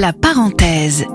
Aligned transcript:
La 0.00 0.12
parenthèse. 0.12 1.06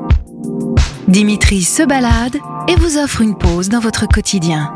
Dimitri 1.07 1.61
se 1.61 1.83
balade 1.83 2.35
et 2.67 2.75
vous 2.75 2.97
offre 2.97 3.21
une 3.21 3.37
pause 3.37 3.69
dans 3.69 3.79
votre 3.79 4.07
quotidien. 4.09 4.75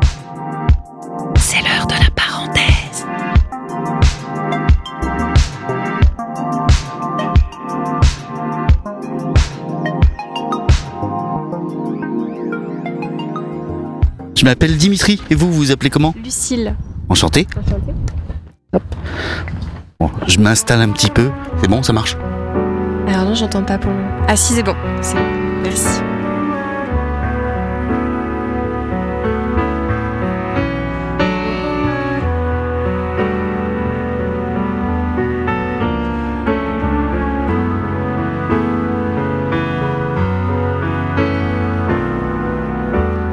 C'est 1.36 1.60
l'heure 1.60 1.86
de 1.86 1.92
la 1.92 2.08
parenthèse. 2.16 3.04
Je 14.34 14.44
m'appelle 14.46 14.78
Dimitri 14.78 15.20
et 15.28 15.34
vous, 15.34 15.52
vous 15.52 15.58
vous 15.58 15.70
appelez 15.70 15.90
comment? 15.90 16.14
Lucille. 16.24 16.74
Enchanté. 17.10 17.46
Bon, 20.00 20.10
je 20.26 20.38
m'installe 20.38 20.80
un 20.80 20.88
petit 20.92 21.10
peu. 21.10 21.30
C'est 21.60 21.68
bon, 21.68 21.82
ça 21.82 21.92
marche? 21.92 22.16
J'entends 23.34 23.62
pas 23.62 23.78
pour. 23.78 23.92
Ah 24.26 24.36
c'est 24.36 24.62
bon. 24.62 24.74
Merci. 25.62 26.00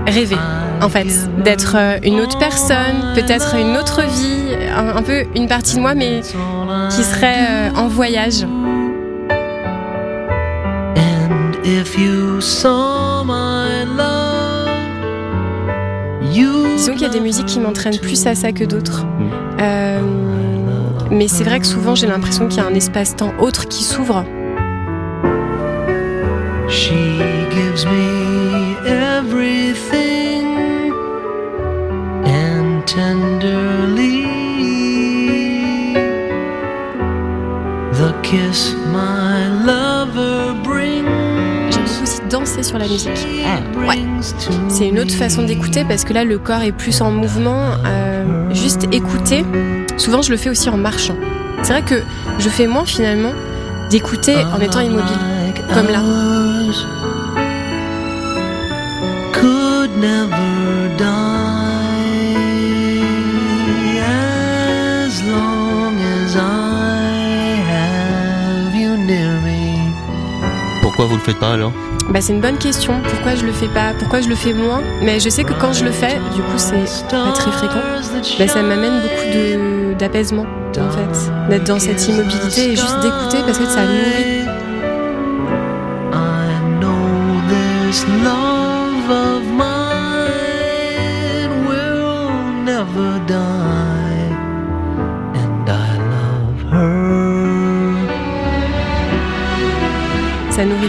Rêver, 0.07 0.37
en 0.81 0.87
fait, 0.87 1.07
d'être 1.43 1.75
euh, 1.77 1.97
une 2.03 2.21
autre 2.21 2.37
personne, 2.37 3.13
peut-être 3.15 3.55
une 3.55 3.75
autre 3.75 4.01
vie, 4.03 4.55
un, 4.73 4.95
un 4.95 5.01
peu 5.01 5.25
une 5.35 5.47
partie 5.47 5.75
de 5.75 5.81
moi, 5.81 5.93
mais 5.93 6.21
qui 6.21 7.03
serait 7.03 7.47
euh, 7.49 7.69
en 7.75 7.87
voyage. 7.87 8.45
Disons 16.85 16.93
qu'il 16.93 17.01
y 17.01 17.05
a 17.05 17.09
des 17.09 17.19
musiques 17.19 17.47
qui 17.47 17.59
m'entraînent 17.59 17.99
plus 17.99 18.27
à 18.27 18.35
ça 18.35 18.51
que 18.51 18.63
d'autres. 18.63 19.05
Euh, 19.59 20.01
mais 21.09 21.27
c'est 21.27 21.43
vrai 21.43 21.59
que 21.59 21.65
souvent 21.65 21.95
j'ai 21.95 22.05
l'impression 22.05 22.47
qu'il 22.47 22.59
y 22.59 22.61
a 22.61 22.67
un 22.67 22.75
espace-temps 22.75 23.33
autre 23.39 23.67
qui 23.67 23.83
s'ouvre. 23.83 24.23
She 26.69 26.91
gives 27.49 27.87
me 27.87 28.75
everything 28.85 30.45
and 32.25 32.85
tenderly 32.85 34.27
the 37.93 38.13
kiss 38.21 38.74
sur 42.63 42.77
la 42.77 42.87
musique. 42.87 43.11
Ouais. 43.87 43.97
to 44.21 44.51
C'est 44.69 44.87
une 44.87 44.99
autre 44.99 45.13
façon 45.13 45.43
d'écouter 45.43 45.83
parce 45.87 46.03
que 46.03 46.13
là 46.13 46.23
le 46.23 46.37
corps 46.37 46.61
est 46.61 46.71
plus 46.71 47.01
en 47.01 47.11
mouvement. 47.11 47.73
Euh, 47.85 48.53
juste 48.53 48.87
écouter, 48.91 49.45
souvent 49.97 50.21
je 50.21 50.31
le 50.31 50.37
fais 50.37 50.49
aussi 50.49 50.69
en 50.69 50.77
marchant. 50.77 51.15
C'est 51.63 51.73
vrai 51.73 51.81
que 51.81 52.01
je 52.39 52.49
fais 52.49 52.67
moins 52.67 52.85
finalement 52.85 53.33
d'écouter 53.89 54.35
en 54.35 54.59
étant 54.59 54.79
immobile. 54.81 55.17
comme 55.73 55.87
là. 55.87 56.01
Pourquoi 70.95 71.11
vous 71.11 71.17
le 71.17 71.23
faites 71.23 71.39
pas 71.41 71.51
alors 71.51 71.73
Bah, 72.09 72.21
c'est 72.21 72.31
une 72.31 72.39
bonne 72.39 72.57
question. 72.57 73.01
Pourquoi 73.03 73.35
je 73.35 73.45
le 73.45 73.51
fais 73.51 73.67
pas? 73.67 73.91
Pourquoi 73.99 74.21
je 74.21 74.29
le 74.29 74.35
fais 74.35 74.53
moins? 74.53 74.81
Mais 75.01 75.19
je 75.19 75.27
sais 75.27 75.43
que 75.43 75.51
quand 75.51 75.73
je 75.73 75.83
le 75.83 75.91
fais, 75.91 76.15
du 76.33 76.41
coup 76.41 76.55
c'est 76.55 76.85
pas 77.09 77.33
très 77.33 77.51
fréquent. 77.51 77.81
Bah, 78.39 78.47
ça 78.47 78.61
m'amène 78.61 79.01
beaucoup 79.01 79.25
de 79.33 79.93
d'apaisement 79.95 80.45
en 80.77 80.89
fait, 80.89 81.29
d'être 81.49 81.65
dans 81.65 81.79
cette 81.79 82.07
immobilité 82.07 82.71
et 82.71 82.75
juste 82.77 82.99
d'écouter 83.01 83.39
parce 83.45 83.57
que 83.57 83.65
ça 83.65 83.81
nourrit. 83.83 84.45
I 86.13 86.15
know 86.79 87.41
this 87.49 88.05
love 88.23 89.09
of 89.09 89.43
mine 89.51 90.45
will 91.67 92.63
never 92.63 93.19
die, 93.27 93.54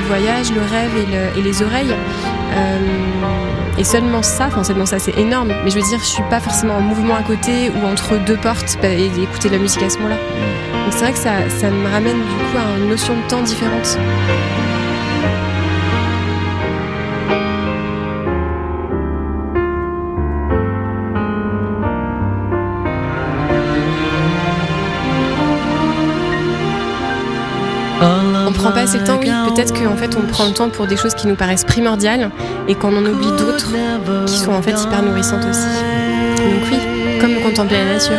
voyage, 0.07 0.53
le 0.53 0.61
rêve 0.61 0.91
et, 0.97 1.07
le- 1.07 1.39
et 1.39 1.43
les 1.43 1.63
oreilles. 1.63 1.95
Euh, 2.57 2.79
et 3.79 3.85
seulement 3.85 4.23
ça, 4.23 4.47
enfin 4.47 4.65
seulement 4.65 4.87
ça, 4.87 4.99
c'est 4.99 5.17
énorme. 5.19 5.53
Mais 5.65 5.71
je 5.71 5.77
veux 5.77 5.83
dire, 5.87 5.99
je 5.99 6.05
suis 6.07 6.23
pas 6.31 6.41
forcément 6.41 6.77
en 6.77 6.81
mouvement 6.81 7.15
à 7.17 7.23
côté 7.23 7.71
ou 7.71 7.87
entre 7.87 8.17
deux 8.25 8.37
portes 8.37 8.79
bah, 8.81 8.89
et 8.89 9.07
écouter 9.07 9.49
de 9.49 9.55
la 9.55 9.61
musique 9.61 9.83
à 9.83 9.91
ce 9.91 9.97
moment-là. 9.99 10.17
Donc 10.17 10.93
c'est 10.93 11.01
vrai 11.01 11.13
que 11.13 11.19
ça, 11.19 11.33
ça 11.51 11.69
me 11.71 11.87
ramène 11.91 12.17
du 12.17 12.35
coup 12.35 12.57
à 12.57 12.79
une 12.79 12.89
notion 12.89 13.15
de 13.15 13.29
temps 13.29 13.43
différente. 13.43 13.99
On 28.01 28.53
prend 28.53 28.73
pas 28.73 28.83
assez 28.83 28.99
le 28.99 29.05
temps. 29.05 29.19
Peut-être 29.19 29.73
qu'en 29.73 29.97
fait 29.97 30.17
on 30.17 30.27
prend 30.27 30.47
le 30.47 30.53
temps 30.53 30.69
pour 30.69 30.87
des 30.87 30.97
choses 30.97 31.15
qui 31.15 31.27
nous 31.27 31.37
paraissent 31.37 31.65
primordiales 31.65 32.31
et 32.69 32.75
qu'on 32.75 32.97
en 32.97 33.05
oublie 33.05 33.31
d'autres 33.39 33.73
qui 34.27 34.39
sont 34.39 34.53
en 34.53 34.63
fait 34.63 34.81
hyper 34.81 35.03
nourrissantes 35.03 35.45
aussi. 35.49 35.67
Donc 36.37 36.63
oui, 36.71 36.79
comme 37.21 37.35
contempler 37.43 37.79
la 37.79 37.95
nature. 37.95 38.17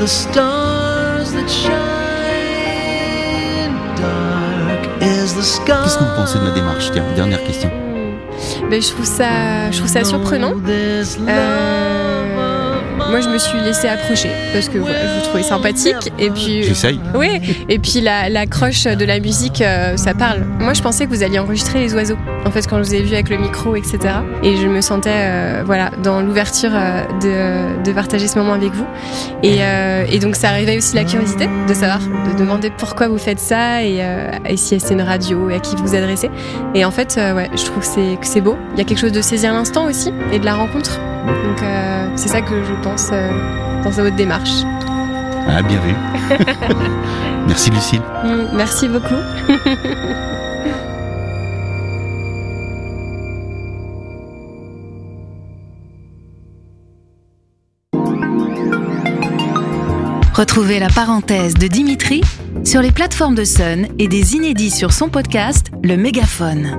The 0.00 0.06
stars 0.06 1.32
that. 1.32 1.50
Que 6.00 6.04
vous 6.06 6.14
pensez 6.16 6.38
de 6.38 6.44
ma 6.44 6.50
démarche? 6.52 6.90
Tiens, 6.92 7.04
dernière 7.14 7.44
question. 7.44 7.70
Ben, 8.70 8.80
je 8.80 8.88
trouve 8.88 9.04
ça, 9.04 9.70
je 9.70 9.76
trouve 9.76 9.90
ça 9.90 10.02
surprenant. 10.02 10.54
Euh, 10.66 11.04
moi, 13.10 13.20
je 13.20 13.28
me 13.28 13.38
suis 13.38 13.58
laissée 13.60 13.88
approcher 13.88 14.30
parce 14.52 14.68
que 14.68 14.78
voilà, 14.78 14.98
je 15.06 15.14
vous 15.20 15.24
trouvais 15.26 15.42
sympathique 15.42 16.12
et 16.18 16.30
puis 16.30 16.62
J'essaye. 16.62 17.00
oui, 17.14 17.28
et 17.68 17.78
puis 17.78 18.00
la, 18.00 18.28
la 18.28 18.46
croche 18.46 18.84
de 18.84 19.04
la 19.04 19.18
musique, 19.20 19.60
euh, 19.60 19.96
ça 19.96 20.14
parle. 20.14 20.44
Moi, 20.58 20.72
je 20.74 20.82
pensais 20.82 21.04
que 21.06 21.10
vous 21.10 21.22
alliez 21.22 21.38
enregistrer 21.38 21.80
les 21.80 21.94
oiseaux. 21.94 22.16
En 22.46 22.50
fait, 22.50 22.66
quand 22.68 22.78
je 22.78 22.82
vous 22.88 22.94
ai 22.94 23.02
vu 23.02 23.12
avec 23.14 23.28
le 23.28 23.36
micro, 23.38 23.76
etc. 23.76 23.98
Et 24.42 24.56
je 24.56 24.66
me 24.66 24.80
sentais, 24.80 25.10
euh, 25.12 25.62
voilà, 25.64 25.90
dans 26.02 26.20
l'ouverture 26.22 26.70
euh, 26.72 27.02
de, 27.20 27.82
de 27.82 27.92
partager 27.92 28.28
ce 28.28 28.38
moment 28.38 28.52
avec 28.54 28.72
vous. 28.72 28.86
Et, 29.42 29.58
euh, 29.60 30.04
et 30.10 30.18
donc, 30.18 30.36
ça 30.36 30.48
arrivait 30.50 30.76
aussi 30.76 30.94
la 30.94 31.04
curiosité 31.04 31.48
de 31.68 31.74
savoir, 31.74 31.98
de 32.00 32.38
demander 32.38 32.70
pourquoi 32.76 33.08
vous 33.08 33.18
faites 33.18 33.40
ça 33.40 33.82
et, 33.82 33.98
euh, 34.00 34.30
et 34.46 34.56
si 34.56 34.78
c'est 34.80 34.94
une 34.94 35.02
radio 35.02 35.50
et 35.50 35.56
à 35.56 35.58
qui 35.60 35.76
vous 35.76 35.86
vous 35.88 35.94
adressez. 35.94 36.30
Et 36.74 36.84
en 36.84 36.90
fait, 36.90 37.16
euh, 37.18 37.34
ouais, 37.34 37.50
je 37.56 37.64
trouve 37.64 37.82
que 37.82 38.26
c'est 38.26 38.40
beau. 38.40 38.56
Il 38.74 38.78
y 38.78 38.80
a 38.80 38.84
quelque 38.84 38.98
chose 39.00 39.12
de 39.12 39.20
saisir 39.22 39.52
l'instant 39.52 39.84
aussi 39.86 40.12
et 40.32 40.38
de 40.38 40.44
la 40.44 40.54
rencontre. 40.54 40.98
Donc, 41.26 41.62
euh, 41.62 42.08
c'est 42.16 42.28
ça 42.28 42.40
que 42.40 42.64
je 42.64 42.72
pense 42.82 43.10
euh, 43.12 43.30
dans 43.84 43.90
votre 43.90 44.16
démarche. 44.16 44.62
Ah, 45.48 45.62
bien 45.62 45.78
vu. 45.80 45.94
Merci 47.46 47.70
Lucille. 47.70 48.02
Mm, 48.24 48.56
Merci 48.56 48.88
beaucoup. 48.88 49.14
Retrouvez 60.40 60.78
la 60.78 60.88
parenthèse 60.88 61.52
de 61.52 61.66
Dimitri 61.66 62.22
sur 62.64 62.80
les 62.80 62.92
plateformes 62.92 63.34
de 63.34 63.44
Sun 63.44 63.88
et 63.98 64.08
des 64.08 64.36
inédits 64.36 64.70
sur 64.70 64.90
son 64.90 65.10
podcast 65.10 65.66
Le 65.82 65.98
Mégaphone. 65.98 66.78